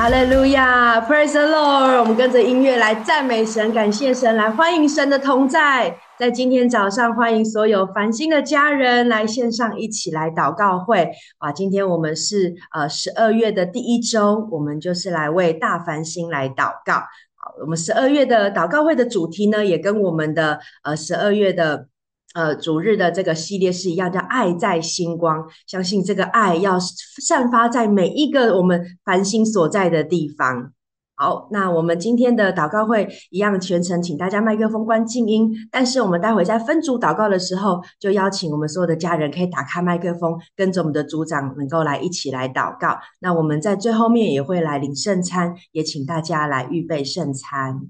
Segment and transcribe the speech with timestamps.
[0.00, 2.00] 哈利路亚，Praise the Lord！
[2.00, 5.94] 我们跟着音乐来赞美神，感谢神，来欢迎神的同在。
[6.18, 11.10] 在今天早上，欢迎所有繁星的家人来线上一起来祷告会。
[11.36, 16.94] 啊，今天我们是呃十二月的第一周，我们就是来为大繁星来祷告。
[17.34, 21.88] 好，我们十二月的祷告会的主题呢，也跟我们的呃十二月的。
[22.34, 25.44] 呃，主日的这个系列是一样，叫“爱在星光”。
[25.66, 30.72] 相信这个爱要散发在每一个我们繁星所在的地方。
[31.16, 35.50] 好，那我们今天的祷告会一样，全程请大家麦克风关静音。
[35.70, 42.96] 但是我们待会在分组祷告的时候，就邀请我们所有的家人可以打开麦克风，跟着我们的组长能够来一起来祷告。
[43.18, 47.82] 那我们在最后面也会来领圣餐，也请大家来预备圣餐。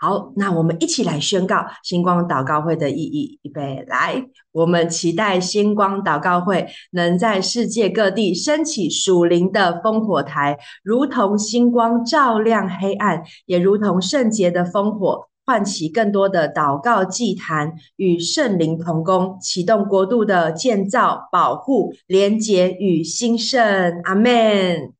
[0.00, 3.40] 好，那我们一起来宣告星光祷告会的意义。
[3.42, 24.00] 预备来，我们期待星光祷告会能在世界各地升起属灵的烽火台，如同星光照亮黑暗，也如同圣洁的烽火唤起更多的祷告祭坛，与圣灵同工，启动国度的建造、保护、连结与兴盛。
[24.04, 24.97] 阿门。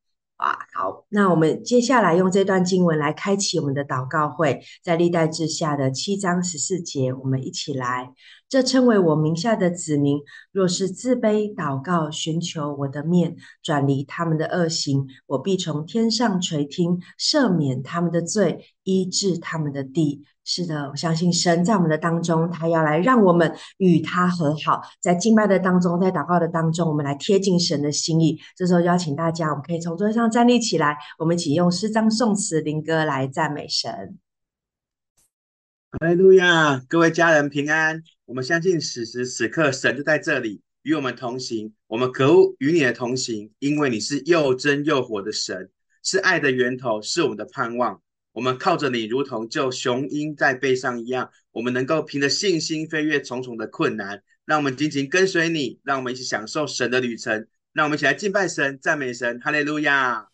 [0.78, 8.12] 好，那我们接下来用这段经文来开启我们的祷告会，在历代志下的七章十四节，我们一起来。
[8.48, 10.18] 这称为我名下的子民，
[10.52, 20.24] 若是自卑祷告，寻求我的面，转离他们的恶行，我必从天上垂听，赦免他们的罪，医治他们的地。
[20.44, 24.80] 是的，我相信神在我们的当中，他要来让我们与他和好。
[24.98, 28.38] 在敬拜的当中，在祷告的当中，我们来贴近神的心意。
[28.56, 34.18] 这时候邀请大家，我们可以从桌上站立起来，我们一起用诗章、颂词、灵歌来赞美神。
[35.90, 38.02] 哈利路亚，各位家人平安。
[38.26, 41.72] 我们相信此时此刻神就在这里与我们同行。
[41.86, 45.70] 我们可恶与你的同行，因为你是又真又活的神，
[46.02, 48.02] 是爱的源头，是我们的盼望。
[48.32, 54.22] 我们靠着你，如同救雄鹰在背上一样，我们能够凭着信心飞越重重的困难。
[54.44, 57.46] 让我们紧紧跟随你，让我们一起享受神的旅程。
[57.72, 59.40] 让我们一起来敬拜神、赞美神。
[59.40, 60.28] 哈利路亚。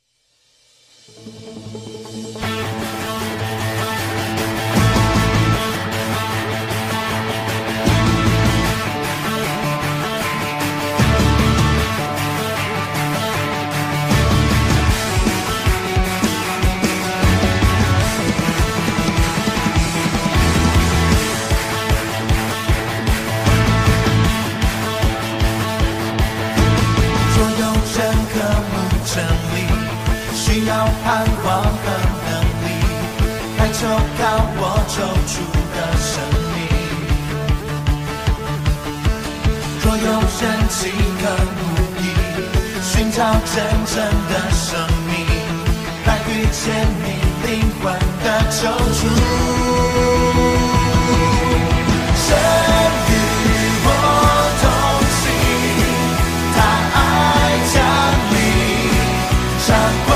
[59.66, 59.72] 傻
[60.06, 60.13] 瓜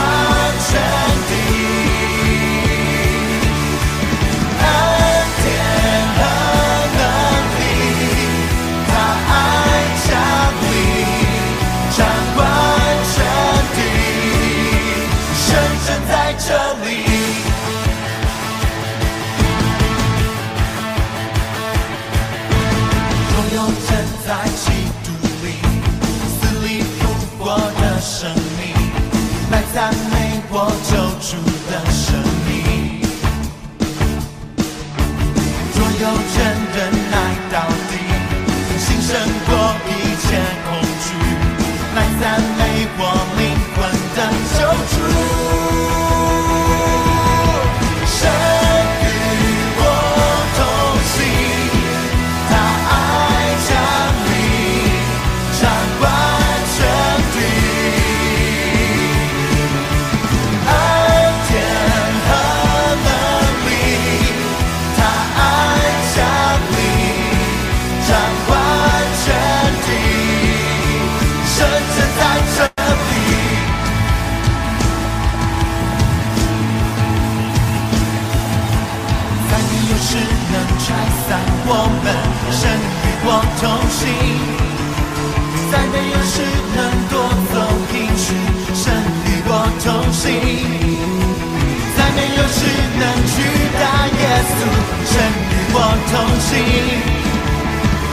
[29.79, 30.18] I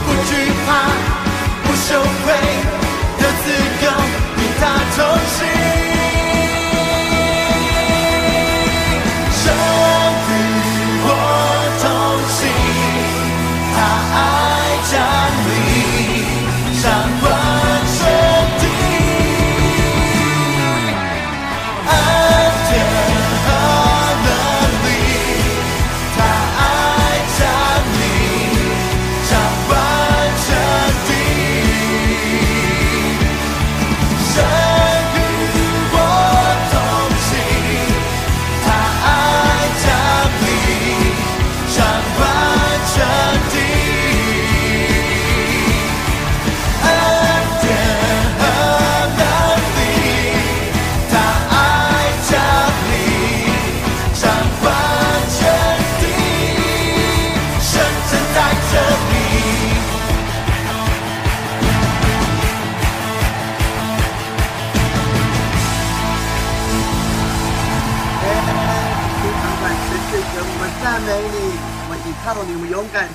[0.06, 0.86] 不惧怕，
[1.64, 2.85] 不羞愧。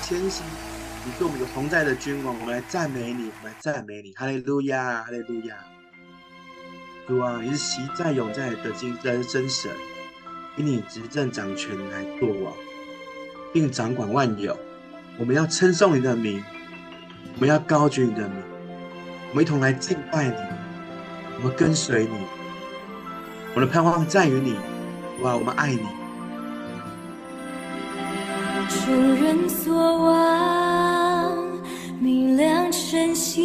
[0.02, 0.44] 们勇敢前行。
[1.04, 5.56] 你是我们有同在的君王，我们来赞美你，我们来赞美你，哈利路亚，哈利路亚。
[7.06, 9.70] 主啊，你是昔在永在的今真真神，
[10.56, 12.52] 因你执政掌权来做王，
[13.52, 14.56] 并掌管万有。
[15.18, 16.42] 我们要称颂你的名，
[17.34, 18.42] 我们要高举你的名，
[19.30, 20.36] 我们一同来敬拜你，
[21.38, 22.16] 我们跟随你，
[23.54, 24.56] 我们的盼望在于你。
[25.22, 26.01] 哇，我们爱你。
[28.80, 31.36] 众人所望，
[32.00, 33.44] 明亮晨星，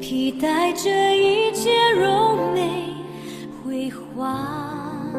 [0.00, 2.94] 披戴着一切荣美
[3.62, 5.12] 辉煌，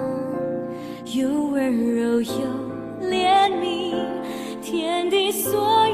[1.16, 2.30] 又温柔又
[3.10, 3.94] 怜悯，
[4.62, 5.91] 天地所有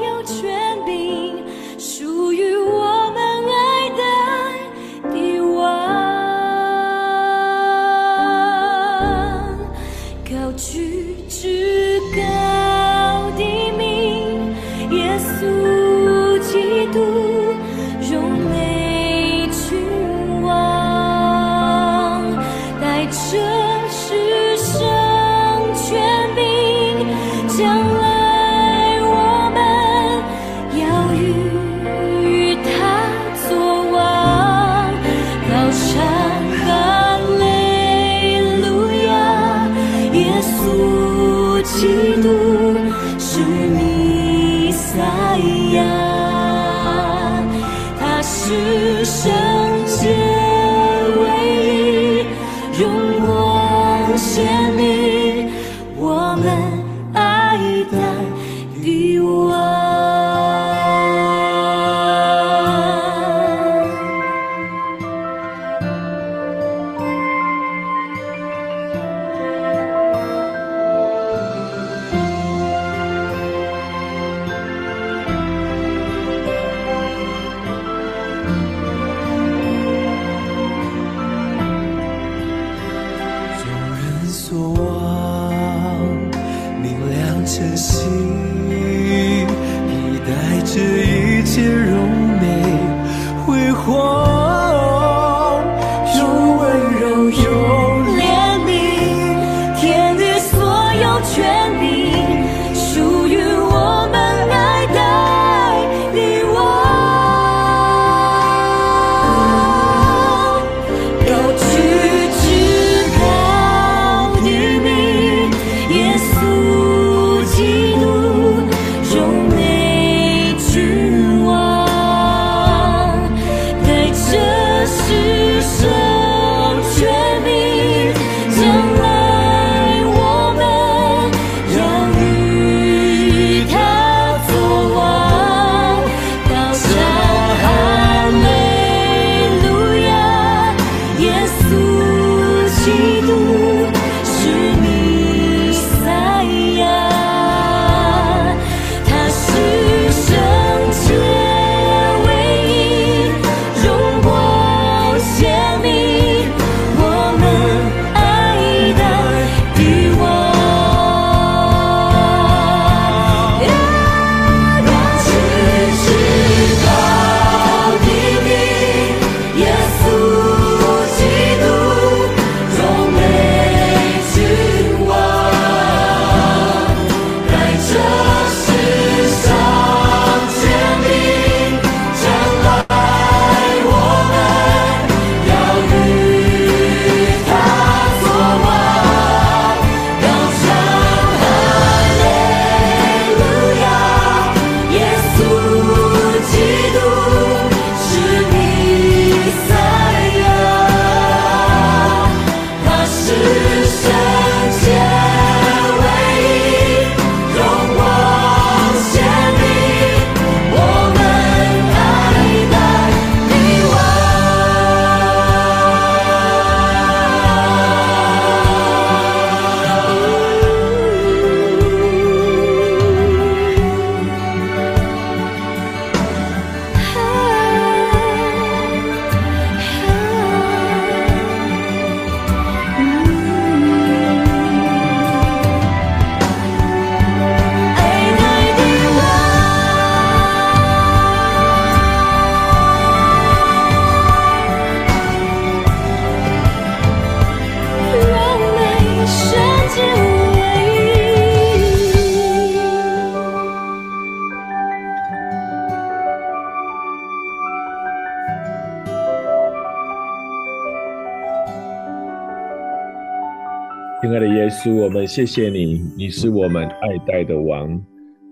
[264.87, 268.01] 稣，我们谢谢你，你是我们爱戴的王，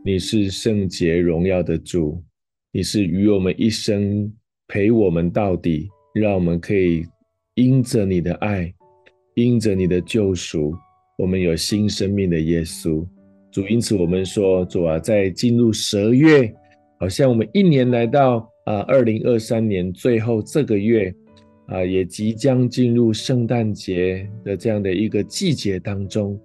[0.04, 2.22] 你是圣洁荣耀的主，
[2.74, 4.30] 你是与我们一生
[4.68, 7.06] 陪我们到底，让我们可以
[7.56, 8.74] 因着你的爱，
[9.36, 10.74] 因着你的救赎，
[11.18, 13.06] 我们有新生命的耶稣。
[13.50, 16.54] 主，因此我们说，主啊，在进入十月，
[17.00, 21.16] 好像我们一年来到啊二零二三年最后这个月。
[21.68, 26.40] 啊，也即将进入圣诞节的这样的一个季节当中，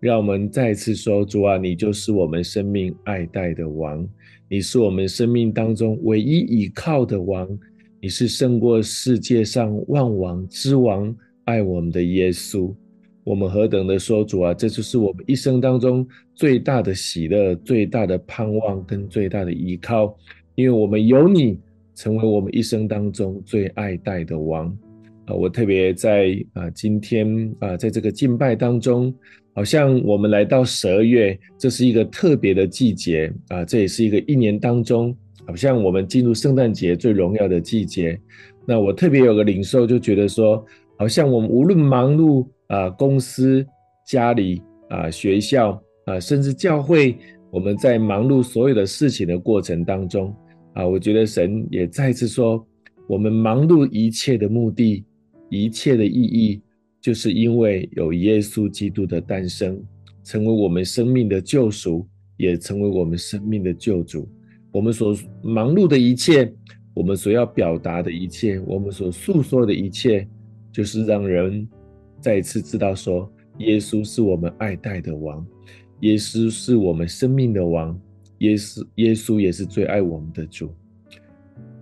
[0.00, 4.06] 让我们再次说：主啊，你就是我们生命爱戴的王，
[4.50, 7.48] 你是我们生命当中唯一倚靠的王，
[8.02, 12.70] 你是胜过世界上万王之王，爱我们的耶稣。
[13.24, 20.14] 我们何等的说：主啊，这就是我们一生当中最大的喜乐、最大的盼望跟最大的依靠，
[20.54, 21.58] 因为我们有你。
[21.96, 24.68] 成为我们一生当中最爱戴的王
[25.24, 25.34] 啊！
[25.34, 27.26] 我特别在啊今天
[27.58, 29.12] 啊，在这个敬拜当中，
[29.54, 38.20] 好像我们来到十二月，这是一个特别的季节啊，这也是一个一年当中，好像我们进入圣诞节最荣耀的季节。
[38.66, 40.62] 那我特别有个领受，就觉得说，
[40.98, 43.66] 好像我们无论忙碌啊，公司、
[44.06, 44.60] 家里
[44.90, 47.16] 啊、学校啊，甚至教会，
[47.50, 50.34] 我们在忙碌所有的事情的过程当中。
[50.76, 52.62] 啊，我觉得神也再次说，
[53.08, 55.02] 我们忙碌一切的目的，
[55.48, 56.60] 一切的意义，
[57.00, 59.82] 就是因为有耶稣基督的诞生，
[60.22, 62.06] 成为我们生命的救赎，
[62.36, 64.28] 也成为我们生命的救主。
[64.70, 66.52] 我们所忙碌的一切，
[66.92, 70.28] 我们所要表达的一切，我们所诉说的一切，
[70.70, 71.66] 就是让人
[72.20, 75.42] 再次知道说，耶稣是我们爱戴的王，
[76.00, 77.98] 耶稣是我们生命的王。
[78.38, 80.70] 耶稣，耶稣也是最爱我们的主。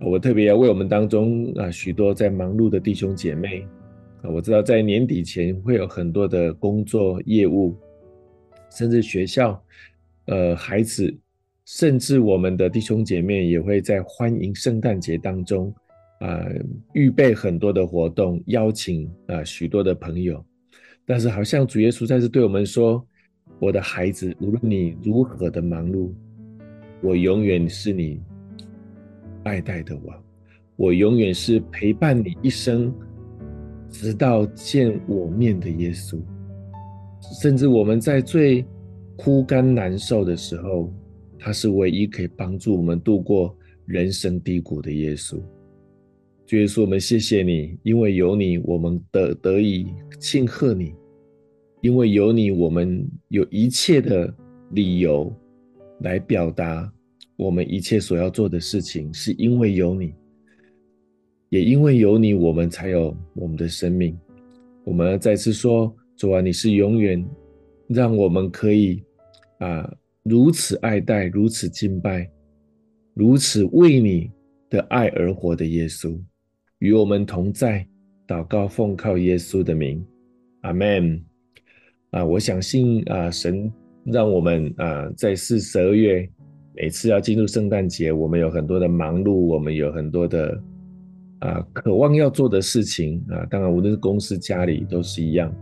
[0.01, 3.65] 我特别要为我们当中啊许多在忙碌的弟兄姐妹
[4.21, 7.75] 啊，我知道在年底前会有很多的工作业务，
[8.71, 9.61] 甚至学校，
[10.25, 11.13] 呃，孩子，
[11.65, 15.73] 甚至我们的弟兄姐妹也会在欢迎圣诞节当中
[16.19, 16.45] 啊，
[16.93, 20.43] 预备很多的活动，邀请啊许多的朋友。
[21.05, 23.05] 但是好像主耶稣在这对我们说
[23.59, 26.11] ：“我的孩子，无论你如何的忙碌。”
[27.05, 28.19] 我永远是你
[29.43, 30.23] 爱戴的王，
[30.75, 32.91] 我永远是陪伴你一生，
[33.91, 36.19] 直到见我面的耶稣。
[37.39, 38.65] 甚至我们在最
[39.15, 40.91] 枯干难受的时候，
[41.37, 45.39] 他是唯一可以帮助我们度过人生低谷的耶稣。
[46.47, 49.85] 主耶稣，我们谢谢你，因为有你，我们得得以
[50.19, 50.87] 庆贺你；
[51.81, 54.33] 因为有你，我们有一切的
[54.71, 55.31] 理由。
[56.01, 56.91] 来表达
[57.37, 60.13] 我们一切所要做的事情，是因为有你，
[61.49, 64.17] 也因为有你，我们才有我们的生命。
[64.83, 67.25] 我们再次说，主啊，你是永远
[67.87, 69.03] 让我们可以
[69.59, 69.91] 啊
[70.23, 72.29] 如此爱戴、如此敬拜、
[73.13, 74.31] 如此为你
[74.69, 76.17] 的爱而活的耶稣，
[76.79, 77.85] 与我们同在。
[78.27, 80.03] 祷告奉靠耶稣的名，
[80.61, 81.23] 阿门。
[82.09, 83.71] 啊，我相信啊，神。
[84.05, 86.29] 让我们啊，在四十二月，
[86.77, 90.61] 每次要进入圣诞节，我们有很多的忙碌，我们有很多的
[91.39, 93.45] 啊渴望要做的事情啊。
[93.49, 95.53] 当然，无论是公司、家里都是一样。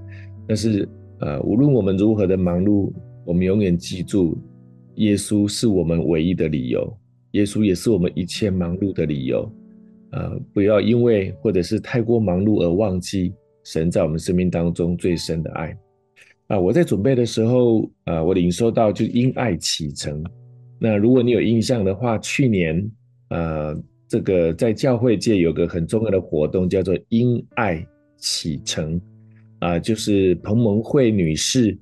[0.48, 0.89] 但是，
[1.20, 2.91] 呃，无论我们如何的忙碌，
[3.25, 4.36] 我们永远记住，
[4.96, 6.91] 耶稣是我们唯一的理由，
[7.34, 9.48] 耶稣也是我们一切忙碌的理由。
[10.10, 15.77] 啊，不要因为或者是太过忙碌而忘记神在我们生命当中最深的爱。
[16.48, 20.24] 啊，我在准备的时候，啊，我领受到就因爱启程。
[20.83, 22.91] 那如果你有印象的话，去年，
[23.29, 23.73] 呃，
[24.05, 27.87] 这个在教会界有个很重要的活动，叫做因爱
[28.17, 28.99] 启程，
[29.59, 31.77] 啊，就是彭蒙惠女士，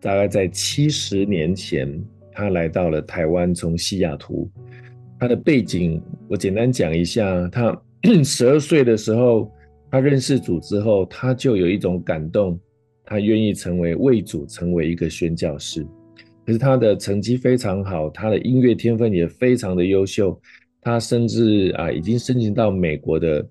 [0.00, 4.50] 大概在七十年前，她来到了台湾，从西雅图。
[5.20, 7.78] 她的背景我简单讲一下，她
[8.24, 9.52] 十二岁的时候，
[9.90, 12.58] 她认识主之后，她就有一种感动。
[13.08, 15.86] 他愿意成为为主，成为一个宣教士。
[16.46, 20.40] 可是他的成绩非常好，他的音乐天分也非常的优秀。
[20.80, 23.44] 他甚至啊，已经申请到美国的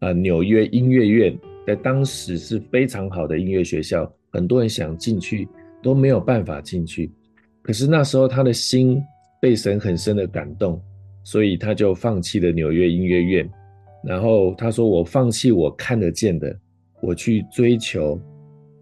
[0.00, 1.34] 啊纽约音乐院，
[1.66, 5.48] 在当时是非常好的音乐学校，很多人想进去
[5.82, 7.10] 都没有办法进去。
[7.62, 9.02] 可是那时候他的心
[9.40, 10.78] 被神很深的感动，
[11.24, 13.50] 所以他就放弃了纽约音乐院。
[14.04, 16.54] 然后他说：“我放弃我看得见的，
[17.00, 18.20] 我去追求。”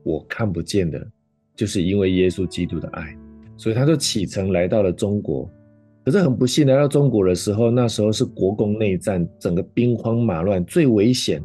[0.02, 1.06] 我看不见的，
[1.54, 3.14] 就是因为耶稣基督的爱，
[3.60, 5.46] 所以他就启程来到了中国。
[6.02, 11.42] 可是很不幸，来到中国的时候，那时候是国共内战，整个兵荒马乱，最危险。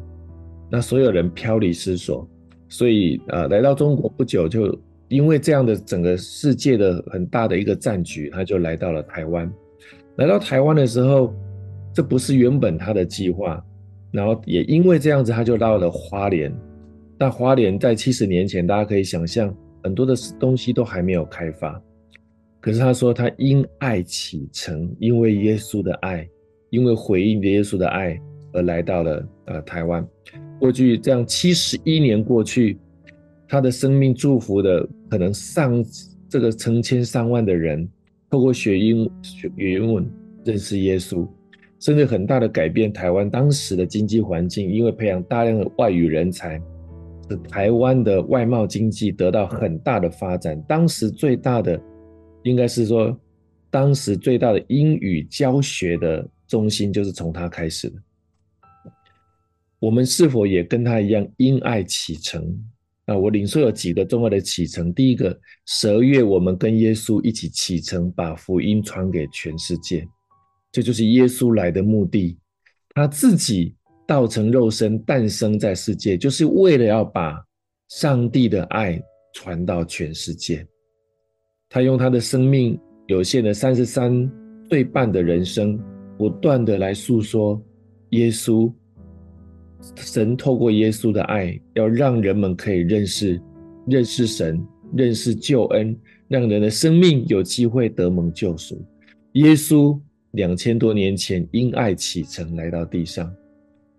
[0.72, 2.25] 那所有人飘离失所，
[2.69, 4.74] 所以呃，来到中国不久就
[5.10, 9.51] 因为这样的整个世界的很大的一个战局，他就来到了台湾。
[10.15, 11.34] 来到台湾的时候，
[11.93, 13.62] 这不是原本他的计划，
[14.12, 16.50] 然后也因为这样子，他就到了花莲。
[17.19, 19.53] 那花莲在七十年前，大家可以想象，
[19.84, 21.81] 很多的东西都还没有开发。
[22.65, 26.27] 可是他说，他因爱启程，因为耶稣的爱，
[26.72, 28.19] 因为回应耶稣的爱，
[28.53, 30.03] 而来到了呃台湾。
[30.60, 32.79] 过去这样七十一年过去，
[33.48, 35.86] 他的生命祝福的可能上
[36.27, 37.88] 这个成千上万的人，
[38.31, 40.03] 透过学英学英文
[40.43, 41.24] 认识耶稣，
[41.79, 46.60] 甚至很大的改变台湾当时的经济环境，因为培养大量的外语人才。
[47.29, 50.59] 使台湾的外贸经济得到很大的发展。
[50.68, 51.79] 当时最大的，
[52.46, 53.20] 应该是说，
[53.70, 58.01] 当时最大的英语教学的中心就是从他开始的。
[59.79, 62.58] 我们是否也跟他一样因爱启程？
[63.05, 64.94] 啊，我领受有几个重要的启程。
[64.94, 70.08] 第一个，十二月我们跟耶稣一起启程，把福音传给全世界，
[70.72, 72.38] 这就是耶稣来的目的。
[72.94, 73.75] 他自己。
[74.08, 77.44] 道成肉身诞生在世界，就是为了要把
[77.90, 79.01] 上帝的爱
[79.34, 80.64] 传到全世界。
[81.75, 84.31] 他用他的生命有限的三十三
[84.70, 85.77] 岁半的人生，
[86.18, 87.61] 不断的来诉说
[88.11, 88.72] 耶稣。
[89.98, 93.38] 神透过耶稣的爱，要让人们可以认识、
[93.88, 95.94] 认识神、认识救恩，
[96.29, 98.81] 让人的生命有机会得蒙救赎。
[99.33, 100.00] 耶稣
[100.31, 103.29] 两千多年前因爱启程来到地上。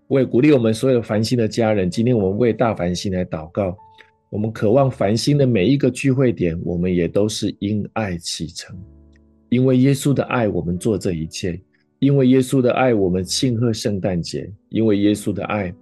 [0.08, 3.76] 我也鼓励我们所有繁星的家人，今天我们为大繁星来祷告。
[4.28, 8.76] 我们渴望繁星的每一个聚会点，我们也都是因爱启程，
[9.48, 11.60] 因为耶稣的爱，我们做这一切；
[12.00, 15.72] 因为耶稣的爱，我们庆贺圣诞节；因为耶稣的爱，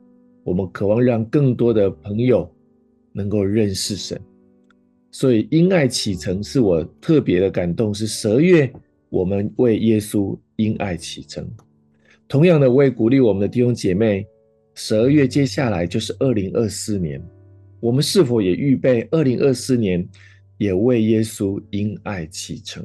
[0.45, 2.49] 我们渴望让更多的朋友
[3.13, 4.21] 能够认识神。
[5.11, 8.71] 所以，因爱启程是我特别的感动，是十二月
[9.09, 11.49] 我们为耶稣因爱启程。
[12.29, 14.27] 同样的，我也鼓励我们的弟兄姐妹，
[14.75, 17.23] 十二月接下来就是二零二四年，
[17.85, 20.09] 我们是否也预备二零二四年，
[20.57, 22.83] 也为耶稣因爱启程？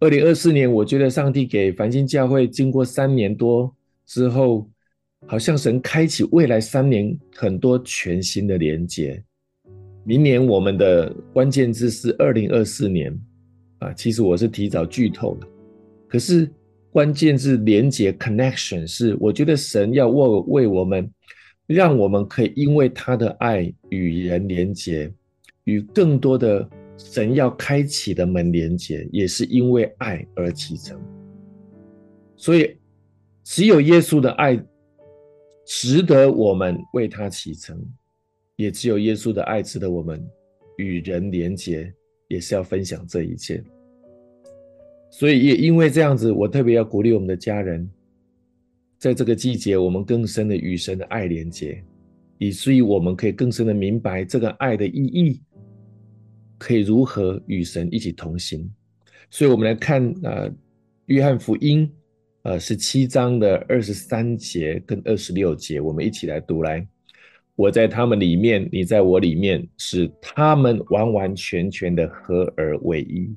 [0.00, 3.72] 二零二四年，我觉得上帝给繁星教会经过三年多
[4.04, 4.68] 之后，
[5.28, 9.22] 好像神开启未来三年很多全新的连结。
[10.02, 13.16] 明年我们的关键字是二零二四年
[13.78, 15.46] 啊，其实我是提早剧透的，
[16.08, 16.50] 可是。
[16.90, 21.10] 关键字连结 connection 是，我觉得神要为为我们，
[21.66, 25.10] 让我们可以因为他的爱与人连结，
[25.64, 31.00] 与更多的神要开启的门连结，也是因为爱而启程。
[32.36, 32.76] 所以，
[33.42, 34.62] 只有耶稣的爱
[35.64, 37.80] 值得我们为他启程，
[38.56, 40.22] 也只有耶稣的爱值得我们
[40.76, 41.90] 与人连结，
[42.28, 43.62] 也是要分享这一切。
[45.10, 47.88] 所以也因为这样子，我特别要鼓励我们的家人，
[49.04, 51.84] 在这个季节，我们更深的与神的爱连接，
[52.38, 55.42] 以至于我们可以更深的明白这个爱的意义，
[56.56, 58.66] 可以如何与神一起同行。
[59.28, 60.50] 所以，我们来看啊，
[61.04, 61.86] 约翰福音
[62.44, 66.88] 呃，十七章的二十三节跟二十六节，我们一起来读来。
[67.56, 73.30] 我在他们里面，你在我里面，使他们完完全全的合而为一。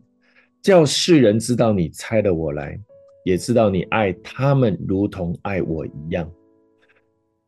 [0.61, 2.79] 叫世人知道你差了我来，
[3.27, 6.31] 也知道你爱他们如同爱我一样。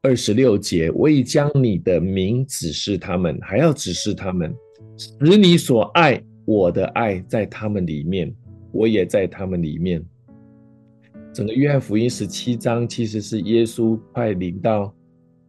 [0.02, 4.54] 二十六节，我已将你的名指示他们，还要指示他们，
[4.98, 8.30] 使你所爱我的爱在他们里面，
[8.74, 10.04] 我也在他们里面。
[11.34, 14.94] 整个约翰福音十七章其实是耶稣快临到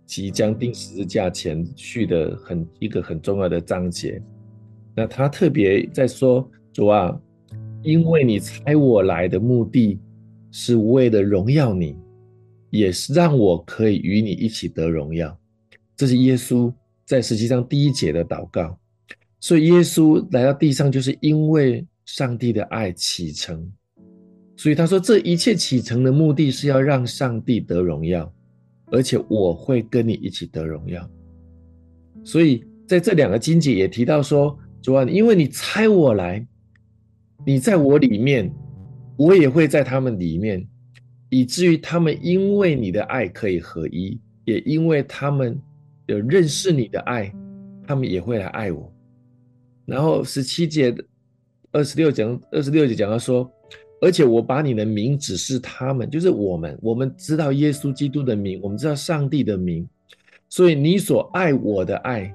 [0.07, 4.23] 即将钉十字架前去的很一个很重要的章节。
[4.95, 7.21] 那他特别在说主啊。
[7.83, 9.99] 因为你差我来的目的，
[10.51, 11.97] 是为了荣耀你，
[12.71, 15.39] 也是让我可以与你一起得荣耀。
[15.97, 16.73] 这是耶稣
[17.05, 18.79] 在十七章第一节的祷告。
[19.41, 23.73] 所以耶稣来到地上，就是因为上帝的爱启程。
[24.57, 28.31] 所以他说，这一切启程的目的是要让上帝得荣耀，
[28.93, 31.09] 而且我会跟你一起得荣耀。
[32.25, 36.47] 所以在这两个经节也提到说，主啊，因为你差我来。
[37.47, 38.53] 你在我里面，
[39.21, 40.67] 我也会在他们里面，
[41.29, 45.61] 以至于他们因为你的爱可以合一，也因为他们
[46.07, 47.31] 有认识你的爱，
[47.87, 48.91] 他们也会来爱我。
[49.85, 50.95] 然后十七节、
[51.71, 53.47] 二十六讲、二十六节讲到说，
[54.01, 59.87] 而且我把你的名指示他们，就是我们，我们知道耶稣基督的名，我们知道上帝的名，
[60.49, 62.35] 所以你所爱我的爱，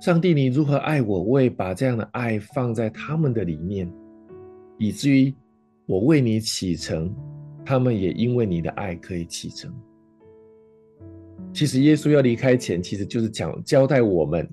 [0.00, 1.20] 上帝，你如何爱我？
[1.20, 3.90] 我也把这样的爱放在他们的里面，
[4.78, 5.34] 以至于
[5.86, 7.14] 我为你启程，
[7.64, 9.72] 他们也因为你的爱可以启程。
[11.52, 14.48] 其实耶稣要离开前，其实就是讲交代我们，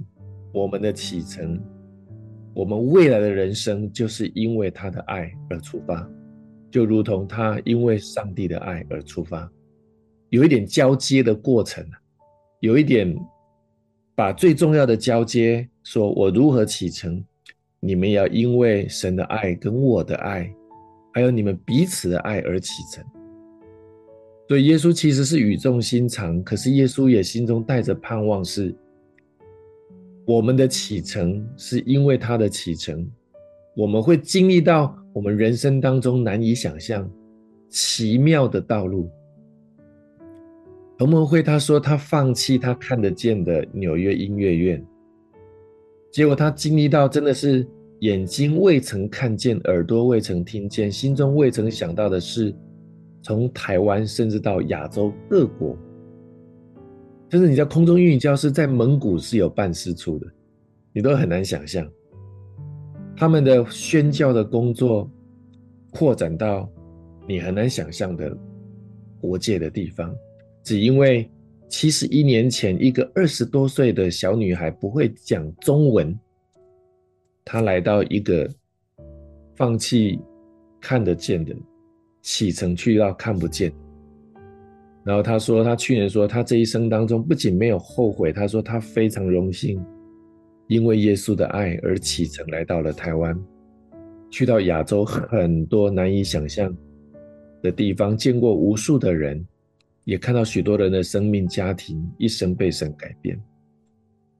[0.53, 1.61] 我们的启程，
[2.53, 6.09] 我们未来的人生，就是因为他的爱而出发，
[6.71, 9.51] 就如同他因为上帝的爱而出发，
[10.29, 11.85] 有一点交接的过程，
[12.59, 13.15] 有一点。
[14.15, 17.25] 把最重要的交接，说我如何启程，
[17.79, 20.53] 你们要因为神的爱跟我的爱，
[21.13, 23.03] 还有你们彼此的爱而启程。
[24.49, 28.75] 所以耶稣其实是语重心长，可是耶稣也心中带着盼望，是
[30.25, 33.09] 我们的启程是因为他的启程，
[33.75, 37.09] 我们会经历到我们人生当中难以想象
[37.69, 39.09] 奇妙的道路。
[40.97, 44.85] 同盟会，他说他放弃他看得见的纽约音乐院，
[46.11, 47.67] 结果他经历到真的是
[48.03, 52.53] 眼睛未曾看见，耳朵未曾听见，心中未曾想到的是，
[53.21, 55.77] 从台湾甚至到亚洲各国，
[57.29, 60.27] 甚至你在空中英语教室在蒙古是有办事处的，
[60.91, 61.89] 你都很难想象，
[63.15, 65.09] 他们的宣教的工作
[65.89, 66.69] 扩展到
[67.25, 68.37] 你很难想象的
[69.21, 70.13] 国界的地方。
[70.61, 71.31] 只因为
[71.69, 76.13] 七十一年前，一个二十多岁的小女孩不会讲中文，
[77.45, 78.49] 他来到一个
[79.55, 80.19] 放弃
[80.79, 81.55] 看得见的
[82.21, 83.71] 启程去到看不见。
[85.03, 89.83] 然后他说，他去年说，他这一生当中不仅没有后悔，他说他非常荣幸，
[90.67, 93.37] 因为耶稣的爱而启程来到了台湾，
[94.29, 96.75] 去到亚洲很多难以想象
[97.61, 99.45] 的地方，见过无数的人。
[100.05, 103.41] 也看到许多人的生命、家庭一生被神改变。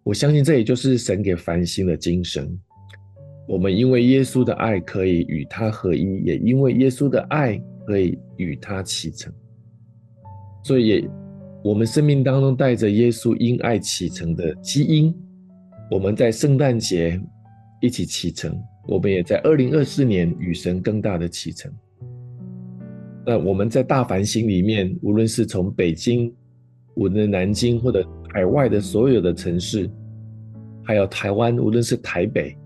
[0.04, 2.60] 我相信这也就是神给繁星的精神。
[3.48, 9.32] 我们因为耶稣的爱可以与他合一，也因为耶稣的爱可以与他启程。
[10.64, 11.08] 所以，
[11.64, 15.14] 我们生命当中带着耶稣因爱启程的基因。
[15.92, 17.22] 我们在圣诞节
[17.82, 21.72] 一起启程，我们也在二零二四年与神更大的启程。
[23.26, 26.34] 那我们在大繁星里面，无论是从北京、
[26.96, 29.90] 无论南京或者海外的所有的城市，
[30.84, 32.58] 还有台湾，无论是台北，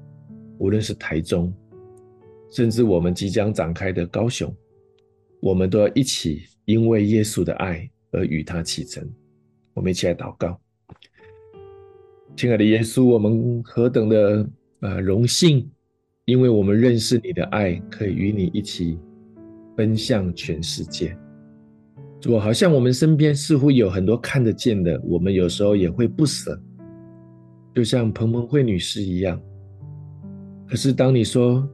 [0.57, 1.53] 无论是台中，
[2.51, 4.53] 甚至我们即将展开的高雄，
[5.41, 9.07] 我们都要一起因为耶稣的爱而与他启程。
[9.73, 10.59] 我们一起来祷告，
[12.35, 14.49] 亲爱的耶稣，我们何等的
[14.81, 15.69] 呃荣幸，
[16.25, 18.97] 因为我们认识你的爱，可以与你一起。
[19.75, 21.15] 奔向全世界，
[22.19, 26.59] 主，好像我们身边似乎有很多看得见的，我们有时候也会不舍，
[27.75, 29.39] 就像彭彭慧女士一样。
[30.67, 31.67] 可是当你说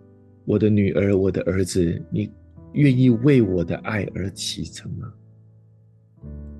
[0.46, 2.32] 我的女儿、我的儿子，你
[2.74, 5.12] 愿意为我的爱而启程吗？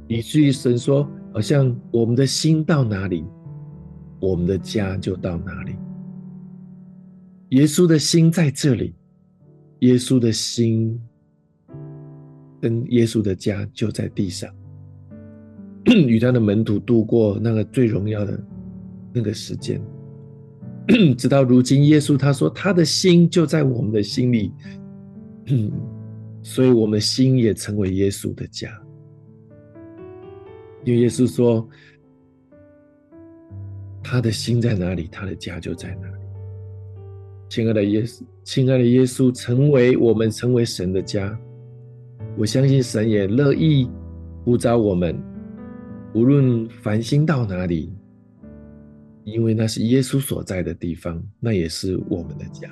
[0.08, 3.24] 以至于神说，好像我们的心到哪里，
[4.20, 5.76] 我们的家就到哪里。
[7.50, 8.96] 耶稣的心在这里，
[9.80, 11.00] 耶稣的心。
[12.62, 14.50] 跟耶稣的家就在地上，
[16.08, 18.42] 与他的门徒度过那个最荣耀的
[19.12, 19.82] 那个时间，
[21.18, 24.52] 直到如今，耶稣他说他的心就在我们的心里，
[26.44, 28.70] 所以我们心也成为耶稣的家。
[30.84, 31.66] 因为耶稣说，
[34.04, 36.14] 他的心在哪里，他的家就在哪里。
[37.48, 41.40] 亲爱的耶稣，亲爱的耶稣，成为我们成为神的家。
[42.38, 43.88] 我相信神也乐意
[44.44, 45.18] 呼召我们，
[46.14, 47.94] 无论繁星到哪里，
[49.24, 52.70] 因为那是耶稣所在的地方，那也是我们的家。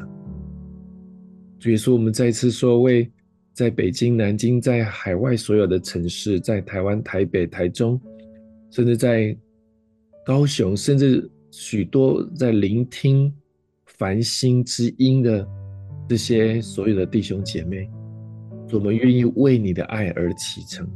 [1.59, 3.09] 所以说，我们再次说，为
[3.53, 7.99] 在北京、南京，在海外所有的城市，在台湾、台北、台中，
[8.69, 9.37] 甚至在
[10.25, 13.31] 高雄，甚至许多在聆听
[13.85, 15.47] 繁星之音的
[16.09, 17.89] 这些所有的弟兄姐妹。
[18.73, 20.89] 我们愿意为你的爱而启程，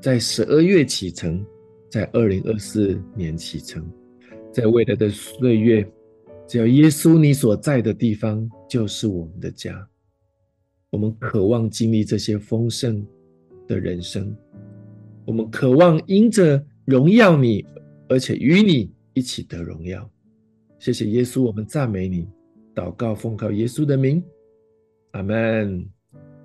[0.00, 1.42] 在十二月启程，
[1.90, 3.82] 在二零二四年启程，
[4.52, 5.90] 在未来的岁月，
[6.46, 9.88] 只要耶稣你所在的地方就是我们的家。
[10.90, 13.04] 我们渴望经历这些丰盛
[13.66, 14.36] 的人生，
[15.24, 17.64] 我们渴望因着荣耀你，
[18.10, 20.08] 而且与你一起得荣耀。
[20.78, 22.28] 谢谢耶稣，我们赞美你，
[22.74, 24.22] 祷告奉靠耶稣的名，
[25.12, 25.88] 阿门。